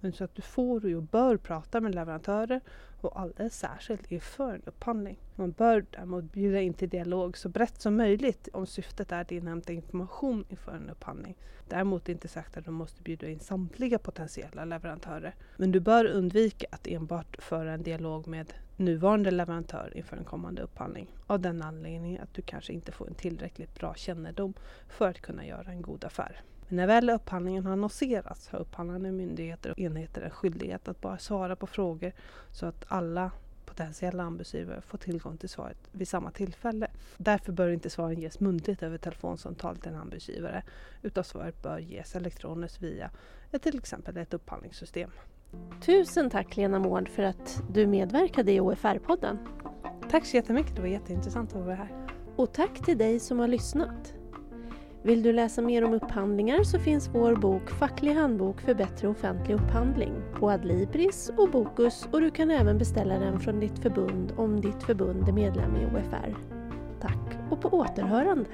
Men 0.00 0.12
så 0.12 0.24
att 0.24 0.34
du 0.34 0.42
får 0.42 0.96
och 0.96 1.02
bör 1.02 1.36
prata 1.36 1.80
med 1.80 1.94
leverantörer 1.94 2.60
och 3.00 3.20
alldeles 3.20 3.58
särskilt 3.58 4.12
inför 4.12 4.54
en 4.54 4.62
upphandling. 4.66 5.18
Man 5.34 5.52
bör 5.52 5.86
däremot 5.90 6.32
bjuda 6.32 6.60
in 6.60 6.74
till 6.74 6.88
dialog 6.88 7.36
så 7.38 7.48
brett 7.48 7.80
som 7.80 7.96
möjligt 7.96 8.48
om 8.52 8.66
syftet 8.66 9.12
är 9.12 9.20
att 9.20 9.32
inhämta 9.32 9.72
information 9.72 10.44
inför 10.48 10.72
en 10.72 10.90
upphandling. 10.90 11.36
Däremot 11.68 12.08
är 12.08 12.12
inte 12.12 12.28
sagt 12.28 12.56
att 12.56 12.64
du 12.64 12.70
måste 12.70 13.02
bjuda 13.02 13.28
in 13.28 13.40
samtliga 13.40 13.98
potentiella 13.98 14.64
leverantörer. 14.64 15.34
Men 15.56 15.72
du 15.72 15.80
bör 15.80 16.04
undvika 16.04 16.66
att 16.70 16.86
enbart 16.86 17.36
föra 17.42 17.72
en 17.72 17.82
dialog 17.82 18.26
med 18.26 18.54
nuvarande 18.76 19.30
leverantör 19.30 19.92
inför 19.96 20.16
en 20.16 20.24
kommande 20.24 20.62
upphandling 20.62 21.08
av 21.26 21.40
den 21.40 21.62
anledningen 21.62 22.22
att 22.22 22.34
du 22.34 22.42
kanske 22.42 22.72
inte 22.72 22.92
får 22.92 23.06
en 23.06 23.14
tillräckligt 23.14 23.74
bra 23.74 23.94
kännedom 23.94 24.54
för 24.88 25.08
att 25.08 25.20
kunna 25.20 25.46
göra 25.46 25.70
en 25.70 25.82
god 25.82 26.04
affär. 26.04 26.40
Men 26.68 26.76
när 26.76 26.86
väl 26.86 27.10
upphandlingen 27.10 27.66
har 27.66 27.72
annonserats 27.72 28.48
har 28.48 28.58
upphandlande 28.58 29.12
myndigheter 29.12 29.70
och 29.70 29.78
enheter 29.78 30.22
en 30.22 30.30
skyldighet 30.30 30.88
att 30.88 31.00
bara 31.00 31.18
svara 31.18 31.56
på 31.56 31.66
frågor 31.66 32.12
så 32.50 32.66
att 32.66 32.84
alla 32.88 33.30
potentiella 33.64 34.22
anbudsgivare 34.22 34.80
får 34.80 34.98
tillgång 34.98 35.36
till 35.36 35.48
svaret 35.48 35.78
vid 35.92 36.08
samma 36.08 36.30
tillfälle. 36.30 36.88
Därför 37.16 37.52
bör 37.52 37.68
inte 37.68 37.90
svaren 37.90 38.20
ges 38.20 38.40
muntligt 38.40 38.82
över 38.82 38.98
telefonsamtal 38.98 39.76
till 39.76 39.92
en 39.92 39.98
anbudsgivare 39.98 40.62
utan 41.02 41.24
svaret 41.24 41.62
bör 41.62 41.78
ges 41.78 42.16
elektroniskt 42.16 42.82
via 42.82 43.10
till 43.62 43.78
exempel 43.78 44.16
ett 44.16 44.34
upphandlingssystem. 44.34 45.10
Tusen 45.80 46.30
tack 46.30 46.56
Lena 46.56 46.78
Mård 46.78 47.08
för 47.08 47.22
att 47.22 47.62
du 47.70 47.86
medverkade 47.86 48.52
i 48.52 48.60
OFR-podden. 48.60 49.38
Tack 50.10 50.26
så 50.26 50.36
jättemycket, 50.36 50.76
det 50.76 50.80
var 50.80 50.88
jätteintressant 50.88 51.56
att 51.56 51.64
vara 51.64 51.74
här. 51.74 51.90
Och 52.36 52.52
tack 52.52 52.84
till 52.84 52.98
dig 52.98 53.20
som 53.20 53.38
har 53.38 53.48
lyssnat. 53.48 54.14
Vill 55.02 55.22
du 55.22 55.32
läsa 55.32 55.62
mer 55.62 55.84
om 55.84 55.94
upphandlingar 55.94 56.62
så 56.62 56.78
finns 56.78 57.10
vår 57.12 57.34
bok 57.34 57.70
Facklig 57.70 58.14
handbok 58.14 58.60
för 58.60 58.74
bättre 58.74 59.08
offentlig 59.08 59.54
upphandling 59.54 60.12
på 60.34 60.50
Adlibris 60.50 61.30
och 61.36 61.50
Bokus 61.50 62.08
och 62.12 62.20
du 62.20 62.30
kan 62.30 62.50
även 62.50 62.78
beställa 62.78 63.18
den 63.18 63.40
från 63.40 63.60
ditt 63.60 63.78
förbund 63.78 64.32
om 64.36 64.60
ditt 64.60 64.82
förbund 64.82 65.28
är 65.28 65.32
medlem 65.32 65.76
i 65.76 65.86
OFR. 65.86 66.36
Tack 67.00 67.38
och 67.50 67.60
på 67.60 67.68
återhörande! 67.68 68.50